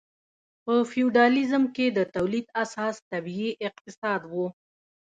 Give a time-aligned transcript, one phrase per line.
[0.63, 4.33] په فیوډالیزم کې د تولید اساس طبیعي اقتصاد و.